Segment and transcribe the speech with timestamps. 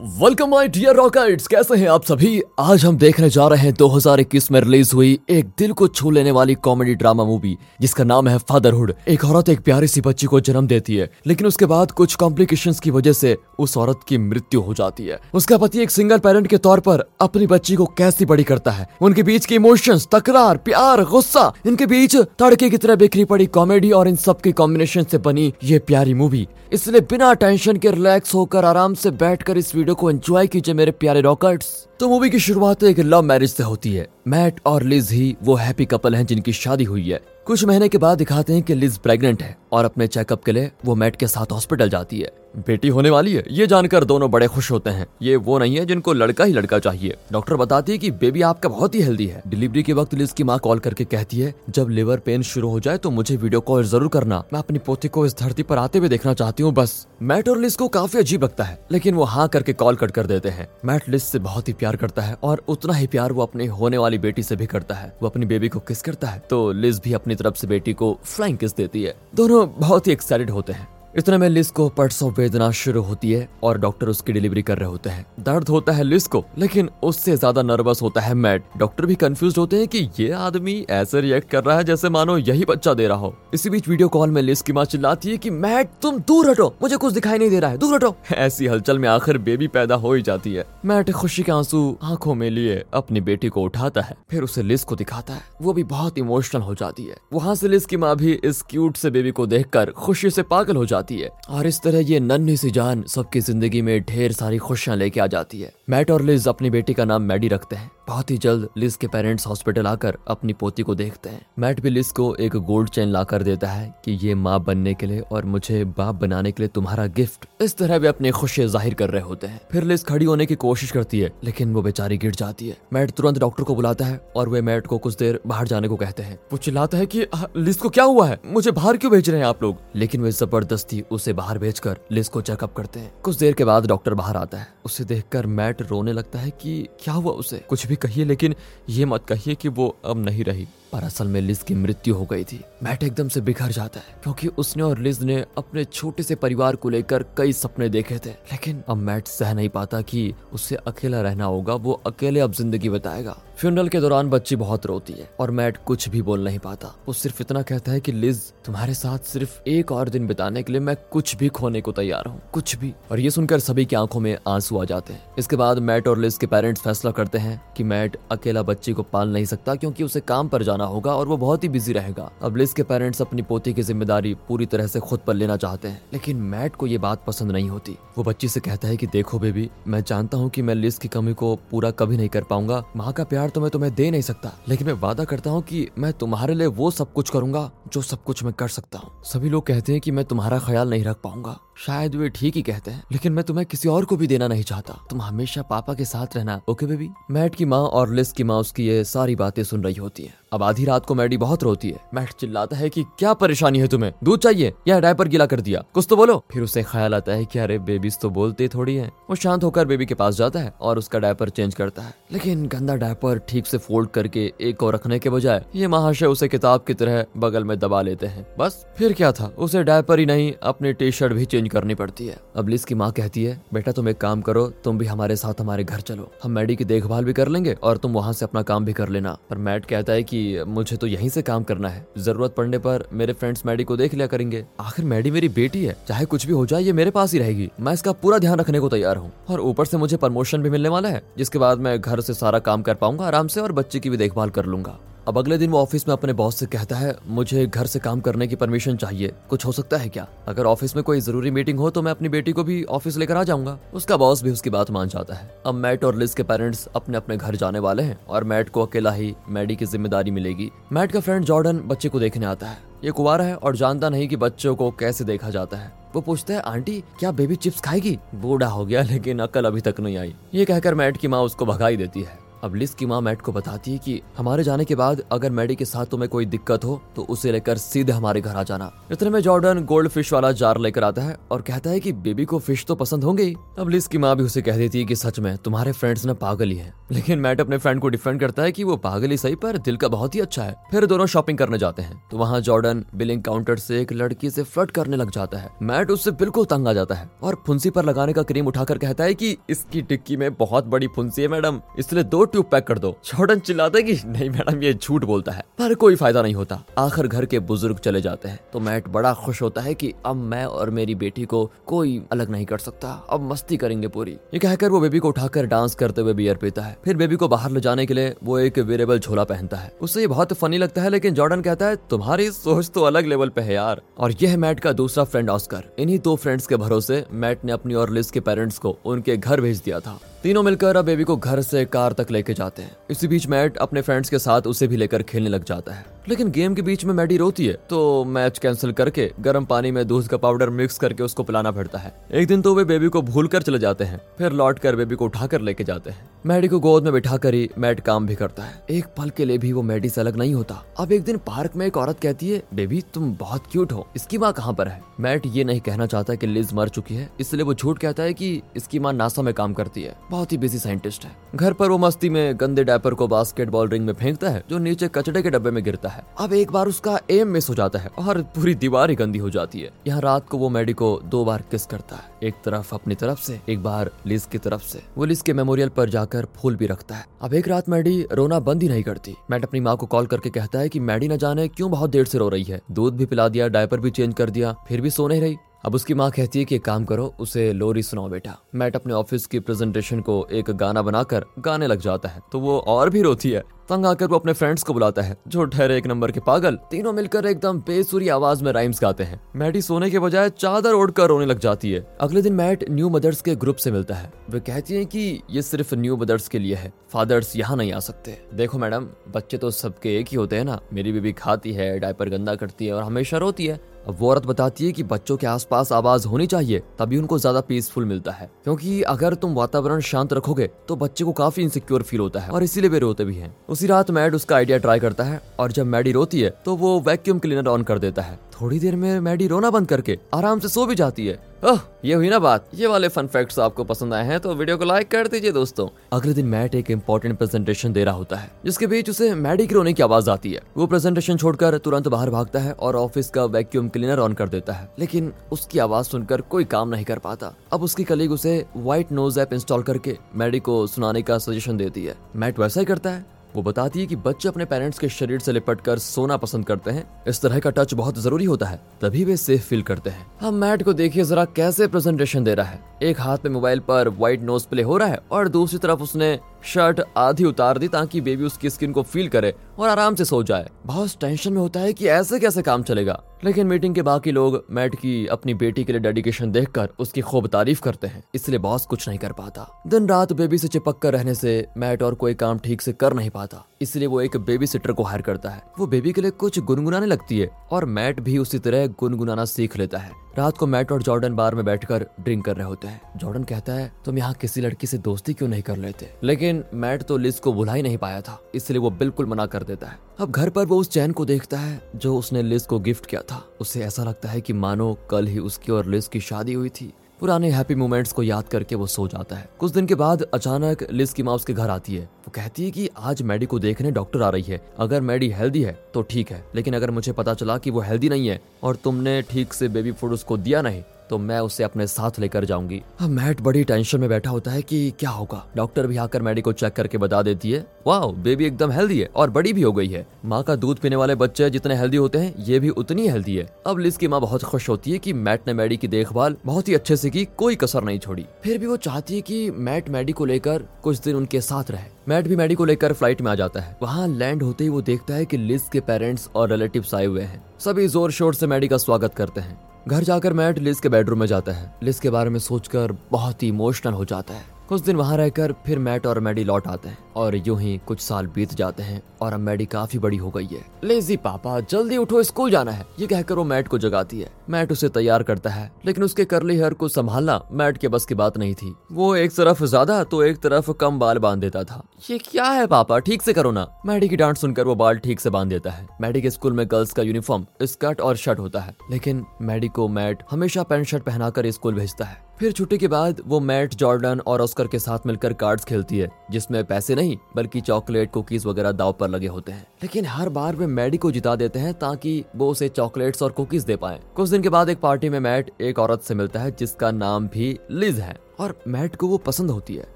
[0.00, 2.40] Welcome my dear rockets कैसे हैं आप सभी?
[2.60, 6.30] आज हम देखने जा रहे हैं 2021 में रिलीज़ हुई एक दिल को छू लेने
[6.30, 10.40] वाली कॉमेडी ड्रामा मूवी जिसका नाम है फादरहुड एक औरत एक प्यारी सी बच्ची को
[10.40, 14.60] जन्म देती है, लेकिन उसके बाद कुछ कॉम्प्लिकेशंस की वजह से उस औरत की मृत्यु
[14.60, 18.24] हो जाती है। उसका पति एक सिंगल पेरेंट के तौर पर अपनी बच्ची को कैसी
[18.24, 18.88] बड़ी करता है?
[19.00, 23.90] उनके बीच के इमोशंस तकरार, प्यार, गुस्सा, इनके बीच तड़के की तरह बिखरी पड़ी कॉमेडी
[23.90, 28.34] और इन सब के कॉम्बिनेशन से बनी ये प्यारी मूवी इसलिए बिना टेंशन के रिलैक्स
[28.34, 31.68] होकर आराम से बैठकर इस वीडियो को एंजॉय कीजिए मेरे प्यारे रॉकर्ट्स
[32.00, 35.54] तो मूवी की शुरुआत एक लव मैरिज से होती है। मैट और लिज ही वो
[35.54, 38.98] हैप्पी कपल हैं जिनकी शादी हुई है। कुछ महीने के बाद दिखाते हैं कि लिज
[38.98, 42.88] प्रेग्नेंट है और अपने चेकअप के लिए वो मैट के साथ हॉस्पिटल जाती है। बेटी
[42.88, 46.12] होने वाली है। ये जानकर दोनों बड़े खुश होते हैं। ये वो नहीं है जिनको
[46.12, 49.82] लड़का ही लड़का चाहिए। डॉक्टर बताती है कि बेबी आपका बहुत ही हेल्दी है। डिलीवरी
[49.82, 52.98] के वक्त लिज की माँ कॉल करके कहती है, जब लिवर पेन शुरू हो जाए
[52.98, 56.08] तो मुझे वीडियो कॉल ज़रूर करना। मैं अपनी पोती को इस धरती पर आते हुए
[56.08, 59.48] देखना चाहती हूँ, बस। मैट और लिज को काफ़ी अजीब लगता है, लेकिन वो हाँ
[59.48, 62.62] करके कॉल कट कर देते हैं। मैट लिज से बहुत ही प्यार करता है और
[62.68, 65.68] उतना ही प्यार वो अपनी होने वाली बेटी से भी करता है। वो अपनी बेबी
[65.68, 69.02] को किस करता है तो लिज भी अपनी तरफ़ से बेटी को फ्लाइंग किस देती
[69.02, 73.32] है। दोनों बहुत ही एक्साइटेड होते हैं। इतने में लिस को परसों वेदना शुरू होती
[73.32, 76.88] है और डॉक्टर उसकी डिलीवरी कर रहे होते हैं। दर्द होता है लिस को, लेकिन
[77.02, 81.20] उससे ज़्यादा नर्वस होता है मैट डॉक्टर भी कंफ्यूज होते हैं कि ये आदमी ऐसे
[81.20, 84.30] रिएक्ट कर रहा है जैसे मानो यही बच्चा दे रहा हो। इसी बीच वीडियो कॉल
[84.30, 87.50] में लिस की माँ चिल्लाती है कि मैट तुम दूर हटो, मुझे कुछ दिखाई नहीं
[87.50, 90.64] दे रहा है, दूर हटो। ऐसी हलचल में आखिर बेबी पैदा हो ही जाती है।
[90.84, 94.84] मैट खुशी के आँसू आँखों में लिए अपनी बेटी को उठाता है, फिर उसे लिस
[94.84, 98.14] को दिखाता है। वो भी बहुत इमोशनल हो जाती है। वहाँ से लिस की माँ
[98.16, 101.66] भी इस क्यूट से बेबी को देखकर खुशी से पागल हो जाती जाती है। और
[101.66, 105.60] इस तरह ये नन्ही सी जान सबकी ज़िंदगी में ढेर सारी खुशियाँ लेके आ जाती
[105.60, 108.96] है। मैट और लिज अपनी बेटी का नाम मैडी रखते हैं। बहुत ही जल्द लिज
[108.96, 112.88] के पेरेंट्स हॉस्पिटल आकर अपनी पोती को देखते हैं। मैट भी लिज को एक गोल्ड
[112.88, 116.52] चेन ला कर देता है कि ये माँ बनने के लिए और मुझे बाप बनाने
[116.52, 119.84] के लिए तुम्हारा गिफ्ट इस तरह वे अपनी खुशी ज़ाहिर कर रहे होते हैं। फिर
[119.84, 123.38] लिज खड़ी होने की कोशिश करती है, लेकिन वो बेचारी गिर जाती है। मैट तुरंत
[123.38, 126.38] डॉक्टर को बुलाता है और वे मैट को कुछ देर बाहर जाने को कहते हैं।
[126.52, 128.38] वो चिल्लाता है की लिज को क्या हुआ है?
[128.46, 129.78] मुझे बाहर क्यों भेज रहे हैं आप लोग?
[129.96, 133.86] लेकिन वे ज़बरदस्ती उसे बाहर भेजकर लिज को चेकअप करते हैं। कुछ देर के बाद
[133.86, 137.58] डॉक्टर बाहर आता है। उसे देखकर मैट रोने लगता है की क्या हुआ उसे?
[137.68, 138.54] कुछ भी कहिए लेकिन
[138.88, 142.24] ये मत कहिए कि वो अब नहीं रही। पर असल में लिज की मृत्यु हो
[142.24, 146.22] गई थी। मैट एकदम से बिखर जाता है, क्योंकि उसने और लिज ने अपने छोटे
[146.22, 150.32] से परिवार को लेकर कई सपने देखे थे। लेकिन अब मैट सह नहीं पाता कि
[150.52, 155.12] उसे अकेला रहना होगा, वो अकेले अब ज़िंदगी बताएगा। फ्यूनरल के दौरान बच्ची बहुत रोती
[155.12, 158.40] है, और मैट कुछ भी बोल नहीं पाता। वो सिर्फ़ इतना कहता है कि, लिज,
[158.64, 162.26] तुम्हारे साथ सिर्फ़ एक और दिन बिताने के लिए मैं कुछ भी खोने को तैयार
[162.26, 165.56] हूँ, कुछ भी। और ये सुनकर सभी की आँखों में आँसू आ जाते हैं। इसके
[165.56, 169.32] बाद मैट और लिज के पेरेंट्स फैसला करते हैं कि मैट अकेला बच्ची को पाल
[169.32, 172.56] नहीं सकता, क्योंकि उसे काम पर जाना होगा और वो बहुत ही बिज़ी रहेगा। अब
[172.56, 176.00] लिज के पेरेंट्स अपनी पोती की ज़िम्मेदारी पूरी तरह से खुद पर लेना चाहते हैं,
[176.12, 179.38] लेकिन मैट को ये बात पसंद नहीं होती। वो बच्ची से कहता है कि देखो
[179.38, 182.82] बेबी, मैं जानता हूँ कि मैं लिज की कमी को पूरा कभी नहीं कर पाऊँगा।
[182.96, 185.86] माँ का प्यार तो मैं तुम्हें दे नहीं सकता, लेकिन मैं वादा करता हूँ कि
[185.98, 189.48] मैं तुम्हारे लिए वो सब कुछ करूँगा जो सब कुछ मैं कर सकता हूँ। सभी
[189.48, 192.90] लोग कहते हैं की मैं तुम्हारा ख्याल नहीं रख पाऊँगा। शायद वे ठीक ही कहते
[192.90, 196.04] हैं, लेकिन मैं तुम्हें किसी और को भी देना नहीं चाहता। तुम हमेशा पापा के
[196.04, 197.08] साथ रहना, ओके बेबी?
[197.30, 200.34] मैट की माँ और लिस की माँ उसकी ये सारी बातें सुन रही होती है।
[200.52, 203.86] अब आधी रात को मैडी बहुत रोती है। मैट चिल्लाता है कि क्या परेशानी है
[203.86, 204.12] तुम्हें?
[204.24, 204.72] दूध चाहिए?
[204.88, 205.84] या डायपर गीला कर दिया?
[205.94, 209.10] कुछ तो बोलो। फिर उसे ख्याल आता है कि अरे बेबीज तो बोलते थोड़ी है।
[209.30, 212.66] वो शांत होकर बेबी के पास जाता है और उसका डायपर चेंज करता है। लेकिन
[212.66, 216.84] गंदा डायपर ठीक से फोल्ड करके एक और रखने के बजाय ये महाशय उसे किताब
[216.86, 219.46] की तरह बगल में दबा लेते हैं। बस, फिर क्या था?
[219.58, 222.94] उसे डायपर ही नहीं, अपनी टी शर्ट भी चेंज करनी पड़ती है। अब लिस की
[222.94, 226.30] माँ कहती है, बेटा, तुम एक काम करो, तुम भी हमारे साथ हमारे घर चलो।
[226.42, 229.08] हम मैडी की देखभाल भी कर लेंगे और तुम वहाँ से अपना काम भी कर
[229.08, 232.78] लेना। पर मैट कहता है कि मुझे तो यहीं से काम करना है। ज़रूरत पड़ने
[232.78, 236.46] पर मेरे फ्रेंड्स मैडी को देख लिया करेंगे। आखिर मैडी मेरी बेटी है। चाहे कुछ
[236.46, 239.16] भी हो जाए, ये मेरे पास ही रहेगी। मैं इसका पूरा ध्यान रखने को तैयार
[239.16, 242.34] हूँ। और ऊपर से मुझे प्रमोशन भी मिलने वाला है, जिसके बाद मैं घर से
[242.34, 245.56] सारा काम कर पाऊँगा, आराम से और बच्चे की भी देखभाल कर लूँगा। अब अगले
[245.58, 248.56] दिन वो ऑफ़िस में अपने बॉस से कहता है, मुझे घर से काम करने की
[248.56, 250.26] परमिशन चाहिए। कुछ हो सकता है क्या?
[250.48, 253.36] अगर ऑफ़िस में कोई ज़रूरी मीटिंग हो तो मैं अपनी बेटी को भी ऑफ़िस लेकर
[253.36, 256.42] आ जाऊँगा। उसका बॉस भी उसकी बात मान जाता है। अब मैट और लिज के
[256.42, 260.30] पेरेंट्स अपने अपने घर जाने वाले हैं और मैट को अकेला ही मैडी की ज़िम्मेदारी
[260.30, 264.08] मिलेगी। मैट का फ्रेंड जॉर्डन बच्चे को देखने आता है। ये कुवारा है और जानता
[264.08, 267.80] नहीं कि बच्चों को कैसे देखा जाता है। वो पूछता है, आंटी, क्या बेबी चिप्स
[267.80, 268.18] खाएगी?
[268.34, 271.66] बूढ़ा हो गया, लेकिन अकल अभी तक नहीं आई। ये कहकर मैट की माँ उसको
[271.66, 274.94] भगाई देती है। अब लिस की माँ मैट को बताती है कि हमारे जाने के
[274.94, 278.56] बाद अगर मैडी के साथ तुम्हें कोई दिक्कत हो तो उसे लेकर सीधे हमारे घर
[278.56, 282.00] आ जाना। इतने में जॉर्डन गोल्ड फ़िश वाला जार लेकर आता है और कहता है
[282.00, 284.98] कि बेबी को फ़िश तो पसंद होंगे अब लिस की माँ भी उसे कह देती
[284.98, 288.08] है कि सच में तुम्हारे फ्रेंड्स ने पागल ही है। लेकिन मैट अपने फ्रेंड को
[288.08, 290.74] डिफेंड करता है कि वो पागल ही सही, पर दिल का बहुत ही अच्छा है।
[290.90, 294.62] फिर दोनों शॉपिंग करने जाते हैं। तो वहाँ जॉर्डन बिलिंग काउंटर से एक लड़की से
[294.62, 298.04] फ्लर्ट करने लग जाता है। मैट उससे बिल्कुल तंग आ जाता है और फुंसी पर
[298.04, 301.80] लगाने का क्रीम उठाकर कहता है कि इसकी टिक्की में बहुत बड़ी फुंसी है मैडम,
[301.98, 305.52] इसलिए दो ट्यूब पैक कर दो। जॉर्डन चिल्लाता है की नहीं मैडम, ये झूठ बोलता
[305.52, 309.08] है, पर कोई फ़ायदा नहीं होता। आखिर घर के बुज़ुर्ग चले जाते हैं। तो मैट
[309.08, 312.78] बड़ा खुश होता है की अब मैं और मेरी बेटी को कोई अलग नहीं कर
[312.78, 316.56] सकता, अब मस्ती करेंगे पूरी। ये कहकर वो बेबी को उठाकर डांस करते हुए बियर
[316.56, 319.76] पीता है। फिर बेबी को बाहर ले जाने के लिए वो एक वेरेबल झोला पहनता
[319.76, 323.26] है। उससे ये बहुत फनी लगता है, लेकिन जॉर्डन कहता है, तुम्हारी सोच तो अलग
[323.26, 326.66] लेवल पे है यार। और यह है मैट का दूसरा फ्रेंड ऑस्कर। इन्हीं दो फ्रेंड्स
[326.66, 330.18] के भरोसे मैट ने अपनी और लिस्ट के पेरेंट्स को उनके घर भेज दिया था।
[330.44, 333.76] तीनों मिलकर अब बेबी को घर से कार तक लेके जाते हैं। इसी बीच मैट
[333.76, 337.04] अपने फ्रेंड्स के साथ उसे भी लेकर खेलने लग जाता है। लेकिन गेम के बीच
[337.04, 340.98] में मैडी रोती है तो मैच कैंसिल करके गर्म पानी में दूध का पाउडर मिक्स
[340.98, 344.04] करके उसको पिलाना पड़ता है। एक दिन तो वे बेबी को भूल कर चले जाते
[344.04, 347.36] हैं, फिर लौट कर बेबी को उठाकर लेके जाते हैं। मैडी को गोद में बिठा
[347.36, 350.20] कर ही मैट काम भी करता है। एक पल के लिए भी वो मैडी से
[350.20, 353.66] अलग नहीं होता। अब एक दिन पार्क में एक औरत कहती है, बेबी, तुम बहुत
[353.72, 355.00] क्यूट हो। इसकी माँ कहाँ पर है?
[355.20, 358.34] मैट ये नहीं कहना चाहता की लिज मर चुकी है, इसलिए वो झूठ कहता है
[358.34, 361.88] की इसकी माँ नासा में काम करती है। बहुत ही बिज़ी साइंटिस्ट है। घर पर
[361.88, 365.50] वो मस्ती में गंदे डायपर को बास्केटबॉल रिंग में फेंकता है, जो नीचे कचड़े के
[365.50, 368.74] डब्बे में गिरता है। अब एक बार उसका एम मिस हो जाता है और पूरी
[368.74, 371.86] दीवार ही गंदी हो जाती है। यहाँ रात को वो मैडी को दो बार किस
[371.86, 375.42] करता है। एक तरफ़ अपनी तरफ़ से, एक बार लिज की तरफ़ से। वो लिज
[375.42, 378.88] के मेमोरियल पर जाकर फूल भी रखता है। अब एक रात मैडी रोना बंद ही
[378.88, 381.90] नहीं करती। मैट अपनी माँ को कॉल करके कहता है की मैडी न जाने क्यूँ
[381.90, 382.80] बहुत देर से रो रही है?
[382.90, 385.94] दूध भी पिला दिया डायपर भी चेंज कर दिया, फिर भी सो नहीं रही। अब
[385.94, 389.58] उसकी माँ कहती है कि काम करो, उसे लोरी सुनाओ बेटा। मैट अपने ऑफ़िस की
[389.60, 393.62] प्रेजेंटेशन को एक गाना बनाकर गाने लग जाता है तो वो और भी रोती है।
[393.88, 397.12] तंग आकर वो अपने फ्रेंड्स को बुलाता है, जो ठहरे एक नंबर के पागल, तीनों
[397.12, 401.46] मिलकर एकदम बेसुरी आवाज़ में राइम्स गाते हैं। मैटी सोने के बजाय चादर ओढ़कर रोने
[401.46, 404.94] लग जाती है। अगले दिन मैट न्यू मदर्स के ग्रुप से मिलता है। वे कहती
[404.94, 408.78] हैं कि ये सिर्फ़ न्यू मदर्स के लिए है। फादर्स यहाँ नहीं आ सकते। देखो
[408.78, 412.54] मैडम, बच्चे तो सबके एक ही होते हैं ना। मेरी बीबी खाती है डायपर गंदा
[412.54, 415.92] करती है और हमेशा रोती है। अब वो औरत बताती है कि बच्चों के आसपास
[415.92, 420.66] आवाज़ होनी चाहिए, तभी उनको ज़्यादा पीसफुल मिलता है। क्योंकि अगर तुम वातावरण शांत रखोगे
[420.88, 423.86] तो बच्चे को काफ़ी इनसिक्योर फील होता है और इसीलिए वे रोते भी हैं। उसी
[423.86, 427.38] रात मैड उसका आइडिया ट्राई करता है और जब मैडी रोती है तो वो वैक्यूम
[427.38, 430.84] क्लीनर ऑन कर देता है। थोड़ी देर में मैडी रोना बंद करके आराम से सो
[430.86, 431.34] भी जाती है।
[431.64, 434.76] ओह, ये हुई ना बात। ये वाले फन फैक्ट्स आपको पसंद आए हैं तो वीडियो
[434.76, 438.50] को लाइक कर दीजिए दोस्तों। अगले दिन मैट एक इम्पोर्टेंट प्रेजेंटेशन दे रहा होता है,
[438.64, 442.30] जिसके बीच उसे मैडी की रोने की आवाज़ आती है। वो प्रेजेंटेशन छोड़कर तुरंत बाहर
[442.30, 446.40] भागता है और ऑफ़िस का वैक्यूम क्लीनर ऑन कर देता है। लेकिन उसकी आवाज़ सुनकर
[446.40, 450.60] कोई काम नहीं कर पाता। अब उसकी कलीग उसे व्हाइट नोज़ ऐप इंस्टॉल करके मैडी
[450.60, 454.16] को सुनाने का सजेशन देती है। मैट वैसा ही करता है। वो बताती है कि
[454.16, 457.70] बच्चे अपने पेरेंट्स के शरीर से लिपट कर सोना पसंद करते हैं। इस तरह का
[457.70, 461.24] टच बहुत ज़रूरी होता है, तभी वे सेफ़ फील करते हैं। हम मैट को देखिए
[461.24, 464.96] जरा कैसे प्रेजेंटेशन दे रहा है। एक हाथ में मोबाइल पर व्हाइट नोज़ प्ले हो
[464.96, 469.02] रहा है और दूसरी तरफ़ उसने शर्ट आधी उतार दी ताकि बेबी उसकी स्किन को
[469.02, 472.62] फील करे और आराम से सो जाए। बहुत टेंशन में होता है कि ऐसे कैसे
[472.62, 476.90] काम चलेगा। लेकिन मीटिंग के बाकी लोग मैट की अपनी बेटी के लिए डेडिकेशन देखकर
[476.98, 480.68] उसकी खूब तारीफ़ करते हैं। इसलिए बॉस कुछ नहीं कर पाता। दिन रात बेबी से
[480.68, 484.20] चिपक कर रहने से मैट और कोई काम ठीक से कर नहीं पाता। इसलिए वो
[484.20, 487.50] एक बेबी सिटर को हायर करता है। वो बेबी के लिए कुछ गुनगुनाने लगती है
[487.70, 491.54] और मैट भी उसी तरह गुनगुनाना सीख लेता है। रात को मैट और जॉर्डन बार
[491.54, 494.98] में बैठकर ड्रिंक कर रहे होते हैं। जॉर्डन कहता है, तुम यहाँ किसी लड़की से
[494.98, 496.08] दोस्ती क्यों नहीं कर लेते?
[496.22, 499.62] लेकिन मैट तो लिज को बुला ही नहीं पाया था, इसलिए वो बिल्कुल मना कर
[499.62, 502.78] देता है। अब घर पर वो उस चैन को देखता है, जो उसने लिज को
[502.78, 506.20] गिफ्ट किया था। उसे ऐसा लगता है कि मानो कल ही उसकी और लिज की
[506.20, 509.86] शादी हुई थी। पुराने हैप्पी मोमेंट्स को याद करके वो सो जाता है। कुछ दिन
[509.86, 513.22] के बाद अचानक लिस की माँ उसके घर आती है। वो कहती है कि आज
[513.22, 516.74] मैडी को देखने डॉक्टर आ रही है। अगर मैडी हेल्दी है तो ठीक है। लेकिन
[516.74, 520.12] अगर मुझे पता चला कि वो हेल्दी नहीं है और तुमने ठीक से बेबी फ़ूड
[520.12, 524.08] उसको दिया नहीं तो मैं उसे अपने साथ लेकर जाऊँगी। अब मैट बड़ी टेंशन में
[524.08, 527.50] बैठा होता है कि क्या होगा। डॉक्टर भी आकर मैडी को चेक करके बता देती
[527.50, 530.78] है। वाह बेबी एकदम हेल्दी है और बड़ी भी हो गई है। माँ का दूध
[530.78, 534.08] पीने वाले बच्चे जितने हेल्दी होते हैं, ये भी उतनी हेल्दी है। अब लिस की
[534.08, 537.10] माँ बहुत खुश होती है की मैट ने मैडी की देखभाल बहुत ही अच्छे से
[537.10, 540.64] की, कोई कसर नहीं छोड़ी। फिर भी वो चाहती है की मैट मैडी को लेकर
[540.82, 543.76] कुछ दिन उनके साथ रहे। मैट भी मैडी को लेकर फ़्लाइट में आ जाता है।
[543.82, 547.22] वहाँ लैंड होते ही वो देखता है की लिज के पेरेंट्स और रिलेटिव आए हुए
[547.22, 550.88] हैं। सभी ज़ोर शोर से मैडी का स्वागत करते हैं। घर जाकर मैट लिस के
[550.88, 554.53] बेडरूम में जाता है। लिस के बारे में सोचकर बहुत ही इमोशनल हो जाता है।
[554.68, 558.00] कुछ दिन वहाँ रहकर फिर मैट और मैडी लौट आते हैं और यूँ ही कुछ
[558.00, 561.96] साल बीत जाते हैं और अब मैडी काफ़ी बड़ी हो गई है। लेजी पापा, जल्दी
[561.96, 565.50] उठो, स्कूल जाना है। ये कहकर वो मैट को जगाती है। मैट उसे तैयार करता
[565.50, 569.14] है, लेकिन उसके करली हेयर को संभालना मैट के बस की बात नहीं थी। वो
[569.16, 572.98] एक तरफ़ ज़्यादा तो एक तरफ़ कम बाल बाँध देता था। ये क्या है पापा,
[572.98, 575.86] ठीक से करो ना। मैडी की डांट सुनकर वो बाल ठीक से बाँध देता है।
[576.00, 579.88] मैडी के स्कूल में गर्ल्स का यूनिफॉर्म स्कर्ट और शर्ट होता है, लेकिन मैडी को
[579.90, 584.20] मैट हमेशा पैंट शर्ट पहनाकर स्कूल भेजता है। फिर छुट्टी के बाद वो मैट जॉर्डन
[584.20, 588.72] और ऑस्कर के साथ मिलकर कार्ड्स खेलती है, जिसमें पैसे नहीं, बल्कि चॉकलेट, कुकीज वगैरह
[588.72, 592.24] दाव पर लगे होते हैं। लेकिन हर बार वे मैडी को जिता देते हैं ताकि
[592.36, 595.50] वो उसे चॉकलेट्स और कुकीज दे पाए। कुछ दिन के बाद एक पार्टी में मैट
[595.60, 599.50] एक औरत से मिलता है, जिसका नाम भी लिज है। और मैट को वो पसंद
[599.50, 599.93] होती है।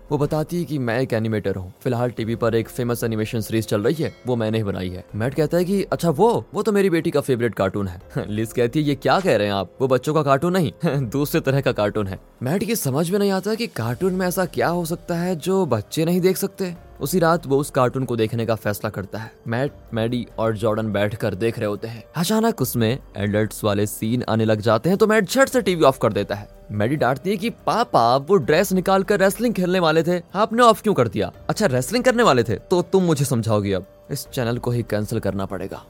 [0.11, 3.67] वो बताती है कि मैं एक एनिमेटर हूँ। फ़िलहाल टीवी पर एक फ़ेमस एनिमेशन सीरीज़
[3.67, 6.63] चल रही है, वो मैंने ही बनाई है। मैट कहता है कि अच्छा वो वो
[6.63, 9.55] तो मेरी बेटी का फेवरेट कार्टून है। लिस कहती है, ये क्या कह रहे हैं
[9.55, 9.71] आप?
[9.81, 10.73] वो बच्चों का कार्टून नहीं,
[11.09, 14.45] दूसरे तरह का कार्टून है। मैट ये समझ में नहीं आता की कार्टून में ऐसा
[14.45, 18.17] क्या हो सकता है जो बच्चे नहीं देख सकते। उसी रात वो उस कार्टून को
[18.17, 22.63] देखने का फैसला करता है। मैट मैडी और जॉर्डन बैठकर देख रहे होते हैं। अचानक
[22.63, 26.13] उसमें एडल्ट्स वाले सीन आने लग जाते हैं तो मैट झट से टीवी ऑफ़ कर
[26.13, 30.23] देता है। मैडी डांटती है कि, पापा, वो ड्रेस निकाल कर रेसलिंग खेलने वाले थे।
[30.35, 31.33] आपने ऑफ़ क्यों कर दिया?
[31.49, 35.21] अच्छा रेसलिंग करने वाले थे। तो तुम मुझे समझाओगी अब। इस चैनल को ही कैंसिल
[35.21, 35.85] करना पड़ेगा।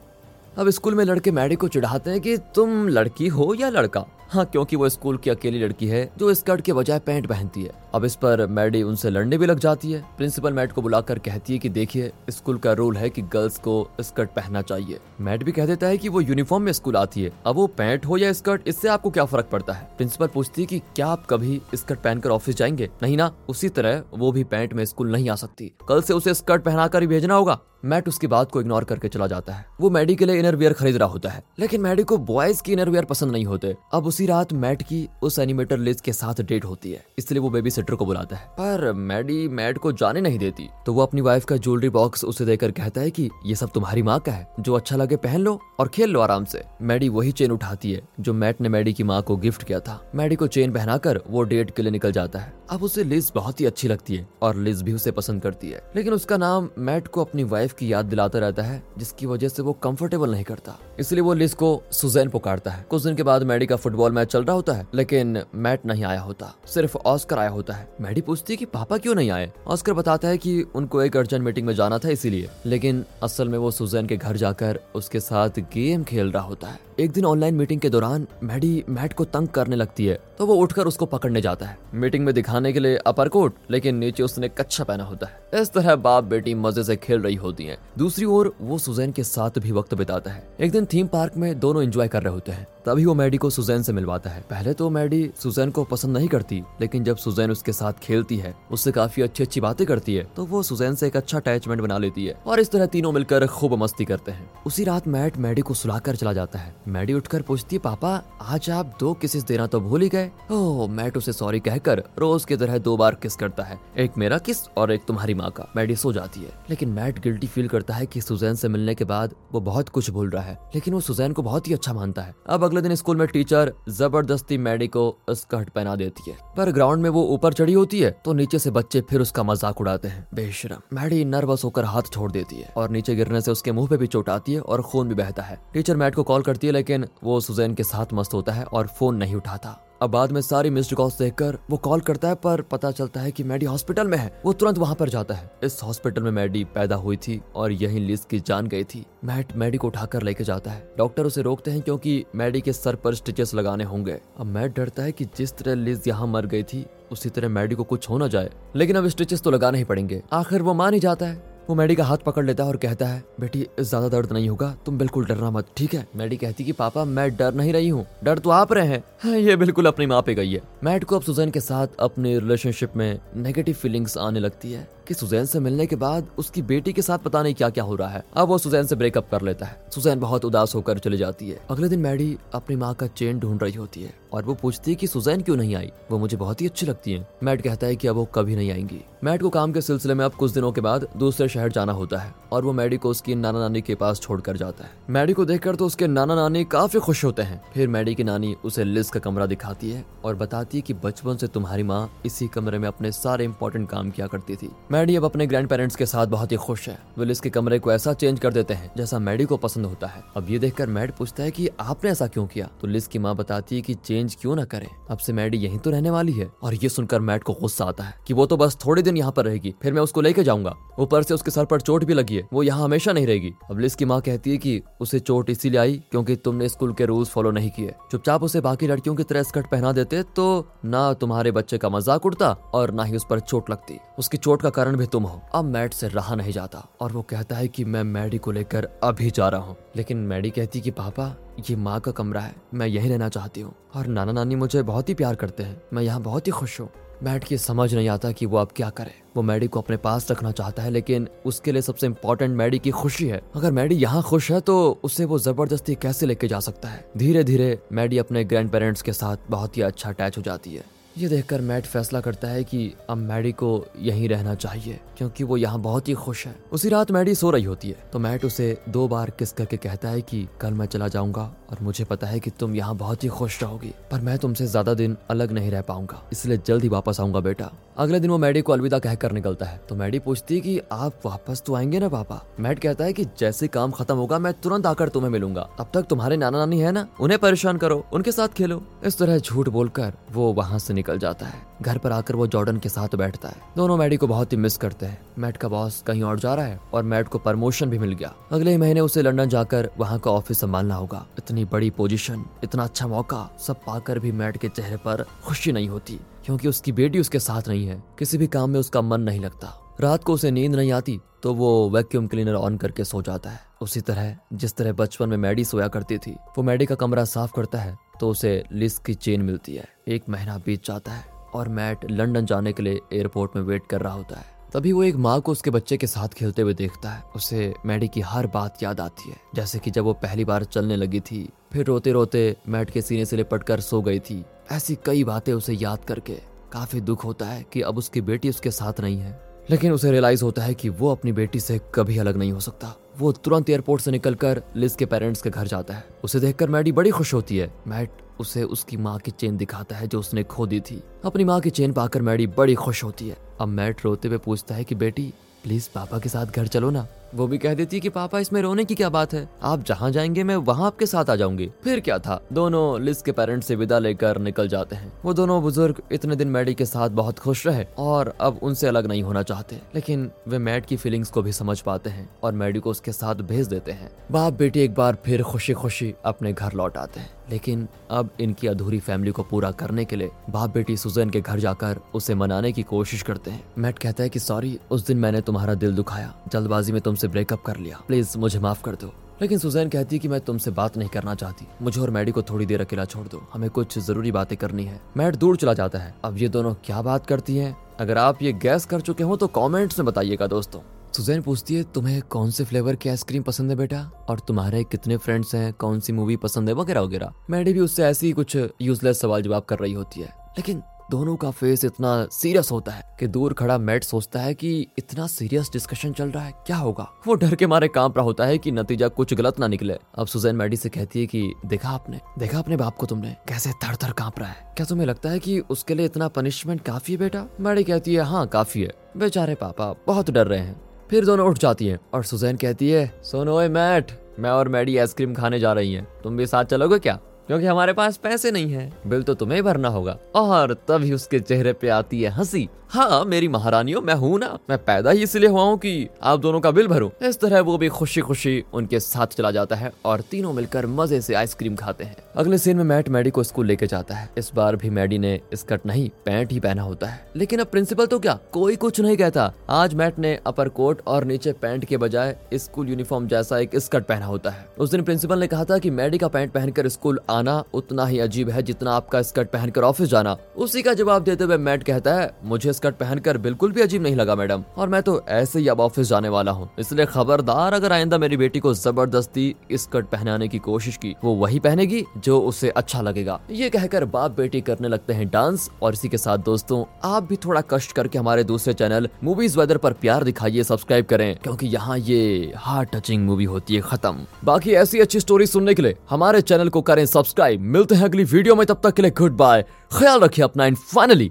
[0.58, 4.04] अब स्कूल में लड़के मैडी को चिढ़ाते हैं कि तुम लड़की हो या लड़का?
[4.30, 7.70] हाँ क्योंकि वो स्कूल की अकेली लड़की है, जो स्कर्ट के बजाय पैंट पहनती है।
[7.94, 11.52] अब इस पर मैडी उनसे लड़ने भी लग जाती है। प्रिंसिपल मैट को बुलाकर कहती
[11.52, 15.52] है कि देखिए, स्कूल का रूल है कि गर्ल्स को स्कर्ट पहनना चाहिए। मैट भी
[15.52, 18.32] कह देता है कि वो यूनिफॉर्म में स्कूल आती है। अब वो पैंट हो या
[18.32, 19.90] स्कर्ट, इससे आपको क्या फ़र्क पड़ता है?
[19.96, 22.90] प्रिंसिपल पूछती है कि क्या आप कभी स्कर्ट पहनकर ऑफ़िस जाएँगे?
[23.02, 26.34] नहीं ना, उसी तरह वो भी पैंट में स्कूल नहीं आ सकती। कल से उसे
[26.34, 29.90] स्कर्ट पहनाकर ही भेजना होगा। मैट उसकी बात को इग्नोर करके चला जाता है। वो
[29.90, 32.90] मैडी के लिए इनर वियर खरीद रहा होता है। लेकिन मैडी को बॉयज़ की इनर
[32.90, 36.64] वियर पसंद नहीं होते। अब उसी रात मैट की उस एनिमेटर लिज के साथ डेट
[36.64, 40.38] होती है। इसलिए वो बेबी सिटर को बुलाता है। पर मैडी मैट को जाने नहीं
[40.38, 43.70] देती। तो वो अपनी वाइफ का ज्वेलरी बॉक्स उसे देकर कहता है कि ये सब
[43.74, 47.08] तुम्हारी माँ का है। जो अच्छा लगे पहन लो और खेल लो आराम से। मैडी
[47.08, 50.36] वही चेन उठाती है, जो मैट ने मैडी की माँ को गिफ्ट किया था। मैडी
[50.36, 53.66] को चेन पहनाकर वो डेट के लिए निकल जाता है। अब उसे लिज बहुत ही
[53.66, 57.24] अच्छी लगती है और लिज भी उसे पसंद करती है। लेकिन उसका नाम मैट को
[57.24, 61.20] अपनी वाइफ की याद दिलाता रहता है, जिसकी वजह से वो कंफर्टेबल नहीं करता। इसलिए
[61.20, 64.44] वो लिज को सुजैन पुकारता है। कुछ दिन के बाद मैडी का फुटबॉल मैच चल
[64.44, 68.52] रहा होता है, लेकिन मैट नहीं आया होता। सिर्फ़ ऑस्कर आया होता है। मैडी पूछती
[68.52, 69.52] है कि पापा क्यों नहीं आए?
[69.66, 73.58] ऑस्कर बताता है कि उनको एक अर्जेंट मीटिंग में जाना था इसीलिए। लेकिन असल में
[73.58, 77.54] वो सुजैन के घर जाकर उसके साथ गेम खेल रहा होता है। एक दिन ऑनलाइन
[77.54, 81.40] मीटिंग के दौरान मैडी मैट को तंग करने लगती है तो वो उठकर उसको पकड़ने
[81.40, 85.26] जाता है। मीटिंग में दिखाने के लिए अपर कोट लेकिन नीचे उसने कच्छा पहना होता
[85.26, 89.12] है। इस तरह बाप बेटी मज़े से खेल रही होती हैं। दूसरी ओर, वो सुजैन
[89.12, 92.32] के साथ भी वक्त बिताता है। एक दिन थीम पार्क में दोनों एंजॉय कर रहे
[92.32, 95.84] होते हैं। तभी वो मैडी को सुजैन से मिलवाता है। पहले तो मैडी सुजैन को
[95.84, 99.86] पसंद नहीं करती, लेकिन जब सुजैन उसके साथ खेलती है, उससे काफ़ी अच्छी अच्छी बातें
[99.86, 102.86] करती है तो वो सुजैन से एक अच्छा अटैचमेंट बना लेती है। और इस तरह
[102.88, 106.74] तीनों मिलकर खूब मस्ती करते हैं। उसी रात मैट मैडी को सुलाकर चला जाता है।
[106.88, 108.10] मैडी उठकर पूछती, पापा,
[108.42, 110.30] आज आप दो किसेस देना तो भूल ही गए?
[110.50, 113.78] ओह मैट उसे सॉरी कहकर रोज की तरह दो बार किस करता है?
[113.98, 115.66] एक मेरा किस और एक तुम्हारी माँ का?
[115.76, 119.04] मैडी सो जाती है। लेकिन मैट गिल्टी फील करता है कि सुजैन से मिलने के
[119.04, 122.22] बाद वो बहुत कुछ भूल रहा है। लेकिन वो सुजैन को बहुत ही अच्छा मानता
[122.22, 126.72] है। अब अगले दिन स्कूल में टीचर ज़बरदस्ती मैडी को स्कर्ट पहना देती है। पर
[126.72, 130.08] ग्राउंड में वो ऊपर चढ़ी होती है तो नीचे से बच्चे फिर उसका मज़ाक उड़ाते
[130.08, 133.88] हैं। बेशरम। मैडी नर्वस होकर हाथ छोड़ देती है और नीचे गिरने से उसके मुँह
[133.88, 136.66] पे भी चोट आती है और खून भी बहता है। टीचर मैट को कॉल करती
[136.66, 140.32] है लेकिन वो सुजैन के साथ मस्त होता है और फ़ोन नहीं उठाता। अब बाद
[140.32, 143.66] में सारी मिस्ड कॉल्स देखकर वो कॉल करता है, पर पता चलता है कि मैडी
[143.66, 147.16] हॉस्पिटल में है। वो तुरंत वहाँ पर जाता है। इस हॉस्पिटल में मैडी पैदा हुई
[147.16, 150.94] थी और यही लिज की जान गई थी। मैट मैडी को उठाकर लेके जाता है।
[150.98, 155.02] डॉक्टर उसे रोकते हैं क्योंकि मैडी के सर पर स्टिचेस लगाने होंगे। अब मैट डरता
[155.02, 158.18] है कि जिस तरह लिज यहाँ मर गई थी, उसी तरह मैडी को कुछ हो
[158.18, 161.47] ना जाए। लेकिन अब स्टिचेस तो लगाने ही पड़ेंगे। आखिर वो मान ही जाता है।
[161.68, 164.70] वो मैडी का हाथ पकड़ लेता है और कहता है बेटी ज़्यादा दर्द नहीं होगा
[164.86, 166.06] तुम बिल्कुल डरना मत ठीक है?
[166.16, 169.36] मैडी कहती कि पापा मैं डर नहीं रही हूँ डर तो आप रहे हैं। हाँ,
[169.36, 172.96] ये बिल्कुल अपनी माँ पे गई है। मैट को अब सुजैन के साथ अपने रिलेशनशिप
[172.96, 177.02] में नेगेटिव फीलिंग्स आने लगती है। कि सुजैन से मिलने के बाद उसकी बेटी के
[177.02, 179.66] साथ पता नहीं क्या क्या हो रहा है। अब वो सुजैन से ब्रेकअप कर लेता
[179.66, 183.38] है। सुजैन बहुत उदास होकर चली जाती है। अगले दिन मैडी अपनी माँ का चेन
[183.38, 185.90] ढूंढ रही होती है और वो पूछती है कि सुजैन क्यों नहीं आई?
[186.10, 188.70] वो मुझे बहुत ही अच्छी लगती है। मैट कहता है कि अब वो कभी नहीं
[188.70, 191.92] आएँगी। मैट को काम के सिलसिले में अब कुछ दिनों के बाद दूसरे शहर जाना
[191.92, 195.32] होता है और वो मैडी को उसकी नाना नानी के पास छोड़कर जाता है। मैडी
[195.32, 198.84] को देखकर तो उसके नाना नानी काफ़ी खुश होते हैं। फिर मैडी की नानी उसे
[198.84, 202.78] लिज का कमरा दिखाती है और बताती है की बचपन से तुम्हारी माँ इसी कमरे
[202.78, 206.26] में अपने सारे इंपॉर्टेंट काम किया करती थी। मैडी अब अपने ग्रैंड पेरेंट्स के साथ
[206.26, 209.18] बहुत ही खुश है। वो लिस के कमरे को ऐसा चेंज कर देते हैं, जैसा
[209.18, 212.46] मैडी को पसंद होता है। अब ये देखकर मैड पूछता है कि आपने ऐसा क्यों
[212.46, 212.68] किया?
[212.80, 215.78] तो लिस की माँ बताती है कि चेंज क्यों ना करे। अब से मैडी यहीं
[215.78, 218.56] तो रहने वाली है। और ये सुनकर मैड को गुस्सा आता है कि वो तो
[218.56, 221.64] बस थोड़े दिन यहाँ पर रहेगी, फिर मैं उसको लेके जाऊँगा। ऊपर से उसके सर
[221.64, 224.50] पर चोट भी लगी है। वो यहाँ हमेशा नहीं रहेगी। अब लिस की माँ कहती
[224.50, 228.42] है की उसे चोट इसीलिए आई क्योंकि तुमने स्कूल के रूल्स फॉलो नहीं किए। चुपचाप
[228.42, 230.48] उसे बाकी लड़कियों की तरह स्कर्ट पहना देते तो
[230.86, 234.62] ना तुम्हारे बच्चे का मज़ाक उड़ता और ना ही उस पर चोट लगती। उसकी चोट
[234.62, 237.68] का कारण भी तुम हो। अब मैट से रहा नहीं जाता और वो कहता है
[237.68, 241.36] कि मैं मैडी को लेकर अभी जा रहा हूँ। लेकिन मैडी कहती कि, पापा,
[241.70, 245.08] ये माँ का कमरा है। मैं यही रहना चाहती हूँ। और नाना नानी मुझे बहुत
[245.08, 246.90] ही प्यार करते हैं। मैं यहाँ बहुत ही खुश हूँ
[247.22, 250.30] मैट की समझ नहीं आता कि वो अब क्या करे। वो मैडी को अपने पास
[250.30, 254.22] रखना चाहता है, लेकिन उसके लिए सबसे इम्पोर्टेंट मैडी की खुशी है। अगर मैडी यहाँ
[254.22, 257.10] खुश है तो उसे वो ज़बरदस्ती कैसे लेके जा सकता है?
[257.16, 260.84] धीरे धीरे मैडी अपने ग्रैंड पेरेंट्स के साथ बहुत ही अच्छा अटैच हो जाती है।
[261.18, 265.56] ये देखकर मैट फैसला करता है कि अब मैडी को यहीं रहना चाहिए, क्योंकि वो
[265.56, 268.76] यहाँ बहुत ही खुश है। उसी रात मैडी सो रही होती है तो मैट उसे
[268.88, 272.38] दो बार किस करके कहता है कि कल मैं चला जाऊँगा और मुझे पता है
[272.40, 275.82] कि तुम यहाँ बहुत ही खुश रहोगी, पर मैं तुमसे ज़्यादा दिन अलग नहीं रह
[275.82, 279.66] पाऊँगा, इसलिए जल्द ही वापस आऊँगा बेटा। अगले दिन वो मैडी को अलविदा कहकर निकलता
[279.66, 282.40] है तो मैडी पूछती है कि आप वापस तो आएँगे ना पापा?
[282.60, 286.02] मैट कहता है कि जैसे काम खत्म होगा, मैं तुरंत आकर तुम्हें मिलूँगा। तब तक
[286.02, 287.06] तुम्हारे नाना नानी है ना?
[287.20, 291.46] उन्हें परेशान करो, उनके साथ खेलो। इस तरह झूठ बोलकर वो वहाँ से निकल जाता
[291.46, 294.56] है। घर पर आकर वो जॉर्डन के साथ बैठता है। दोनों मैडी को बहुत ही
[294.56, 297.90] मिस करते हैं। मैट का बॉस कहीं और जा रहा है और मैट को प्रमोशन
[297.90, 301.90] भी मिल गया। अगले महीने उसे लंदन जाकर वहाँ का ऑफ़िस संभालना होगा। इतनी बड़ी
[301.90, 306.68] पोजीशन, इतना अच्छा मौका, सब पाकर भी मैट के चेहरे पर खुशी नहीं होती, क्योंकि
[306.68, 310.24] उसकी बेटी उसके साथ नहीं है। किसी भी काम में उसका मन नहीं लगता। रात
[310.24, 314.00] को उसे नींद नहीं आती तो वो वैक्यूम क्लीनर ऑन करके सो जाता है। उसी
[314.00, 317.78] तरह, जिस तरह बचपन में मैडी सोया करती थी, वो मैडी का कमरा साफ़ करता
[317.78, 322.10] है तो उसे लिस्ट की चेन मिलती है। एक महीना बीत जाता है और मैट
[322.10, 325.40] लंदन जाने के लिए एयरपोर्ट में वेट कर रहा होता है। तभी वो एक माँ
[325.40, 329.00] को उसके बच्चे के साथ खेलते हुए देखता है। उसे मैडी की हर बात याद
[329.00, 332.90] आती है। जैसे कि जब वो पहली बार चलने लगी थी, फिर रोते रोते मैट
[332.90, 336.38] के सीने से लिपट कर सो गई थी। ऐसी कई बातें उसे याद करके
[336.72, 340.44] काफ़ी दुख होता है कि अब उसकी बेटी उसके साथ नहीं है। लेकिन उसे रियलाइज़
[340.44, 344.02] होता है कि वो अपनी बेटी से कभी अलग नहीं हो सकता। वो तुरंत एयरपोर्ट
[344.02, 347.56] से निकलकर लिज के पेरेंट्स के घर जाता है। उसे देखकर मैडी बड़ी खुश होती
[347.56, 348.10] है। मैट
[348.40, 351.70] उसे उसकी माँ की चेन दिखाता है जो उसने खो दी थी। अपनी माँ की
[351.70, 355.34] चेन पाकर मैडी बड़ी खुश होती है। अब मैट रोते हुए पूछता है कि, बेटी
[355.64, 358.84] प्लीज़ पापा के साथ घर चलो ना। वो भी कह देती कि, पापा, इसमें रोने
[358.84, 359.48] की क्या बात है?
[359.62, 362.42] आप जहाँ जाएँगे, मैं वहाँ आपके साथ आ जाऊँगी। फिर क्या था?
[362.52, 366.48] दोनों लिस के पेरेंट्स से विदा लेकर निकल जाते हैं। वो दोनों बुज़ुर्ग इतने दिन
[366.48, 370.58] मैडी के साथ बहुत खुश रहे और अब उनसे अलग नहीं होना चाहते। लेकिन वे
[370.58, 373.92] मैड की फीलिंग्स को भी समझ पाते हैं और मैडी को उसके साथ भेज देते
[373.92, 378.30] हैं। बाप बेटी एक बार फिर खुशी खुशी अपने घर लौट आते हैं। लेकिन अब
[378.40, 382.34] इनकी अधूरी फैमिली को पूरा करने के लिए बाप बेटी सुजैन के घर जाकर उसे
[382.34, 385.94] मनाने की कोशिश करते हैं। मैट कहता है कि, सॉरी, उस दिन मैंने तुम्हारा दिल
[385.94, 390.16] दुखाया। जल्दबाजी में तुमसे ब्रेकअप कर लिया। प्लीज़ मुझे माफ़ कर दो। लेकिन सुजैन कहती
[390.16, 393.04] है कि मैं तुमसे बात नहीं करना चाहती। मुझे और मैडी को थोड़ी देर अकेला
[393.04, 396.48] छोड़ दो। हमें कुछ ज़रूरी बातें करनी है। मैट दूर चला जाता है। अब ये
[396.48, 397.76] दोनों क्या बात करती हैं?
[398.00, 400.80] अगर आप ये गैस कर चुके हो तो कमेंट्स में बताइएगा दोस्तों।
[401.12, 404.26] सुजैन पूछती है, तुम्हें कौन से फ्लेवर की आइसक्रीम पसंद है बेटा?
[404.30, 405.72] और तुम्हारे कितने फ्रेंड्स हैं?
[405.72, 406.74] कौन सी मूवी पसंद है?
[406.74, 410.82] वगैरह वगैरह। मैडी भी उससे ऐसी कुछ यूजलेस सवाल जवाब कर रही होती है। लेकिन
[411.10, 415.26] दोनों का फेस इतना सीरियस होता है कि दूर खड़ा मैट सोचता है कि इतना
[415.26, 417.10] सीरियस डिस्कशन चल रहा है, क्या होगा?
[417.26, 420.26] वो डर के मारे काँप रहा होता है कि नतीजा कुछ गलत ना निकले। अब
[420.26, 422.20] सुजैन मैडी से कहती है कि, देखा आपने?
[422.38, 423.36] देखा अपने बाप को तुमने?
[423.48, 424.74] कैसे थर थर काँप रहा है?
[424.76, 427.46] क्या तुम्हें लगता है कि उसके लिए इतना पनिशमेंट काफ़ी है बेटा?
[427.60, 431.58] मैडी कहती है हाँ काफ़ी है। बेचारे पापा बहुत डर रहे हैं। फिर दोनों उठ
[431.58, 435.92] जाती हैं और सुजैन कहती है, सोनो मैट, मैं और मैडी आइसक्रीम खाने जा रही
[435.92, 437.18] हैं। तुम भी साथ चलोगे क्या?
[437.48, 441.72] क्योंकि हमारे पास पैसे नहीं है। बिल तो तुम्हें भरना होगा। और तभी उसके चेहरे
[441.72, 445.62] पे आती है हँसी। हाँ मेरी महारानियों, मैं हूँ ना। मैं पैदा ही इसलिए हुआ
[445.62, 449.26] हूँ कि आप दोनों का बिल भरूं। इस तरह वो भी खुशी खुशी उनके साथ
[449.26, 453.08] चला जाता है और तीनों मिलकर मज़े से आइसक्रीम खाते हैं। अगले सीन में मैट
[453.08, 456.60] मैडी को स्कूल लेके जाता है। इस बार भी मैडी ने स्कर्ट नहीं, पैंट ही
[456.60, 458.38] पहना होता है। लेकिन अब प्रिंसिपल तो क्या?
[458.52, 462.88] कोई कुछ नहीं कहता। आज मैट ने अपर कोट और नीचे पैंट के बजाय स्कूल
[462.88, 466.18] यूनिफॉर्म जैसा एक स्कर्ट पहना होता है। उस दिन प्रिंसिपल ने कहा था की मैडी
[466.18, 470.36] का पैंट पहनकर स्कूल आना उतना ही अजीब है जितना आपका स्कर्ट पहनकर ऑफ़िस जाना।
[470.56, 474.16] उसी का जवाब देते हुए मैट कहता है, मुझे स्कर्ट पहनकर बिल्कुल भी अजीब नहीं
[474.16, 477.92] लगा, मैडम। और मैं तो ऐसे ही अब ऑफ़िस जाने वाला हूँ। इसलिए खबरदार अगर
[477.92, 482.70] आइंदा मेरी बेटी को ज़बरदस्ती स्कर्ट पहनाने की कोशिश की, वो वही पहनेगी जो उसे
[482.70, 486.84] अच्छा लगेगा। ये कहकर बाप बेटी करने लगते हैं डांस और इसी के साथ दोस्तों,
[487.04, 491.34] आप भी थोड़ा कष्ट करके हमारे दूसरे चैनल मूवीज़ वेदर पर प्यार दिखाइए सब्सक्राइब करें,
[491.42, 495.82] क्योंकि यहाँ ये हार्ट टचिंग मूवी होती है, खत्म। बाकी ऐसी अच्छी स्टोरी सुनने के
[495.82, 499.10] लिए हमारे चैनल को करें सब्सक्राइब मिलते हैं अगली वीडियो में, तब तक के लिए
[499.18, 501.30] गुड बाय ख्याल रखिए अपना and finally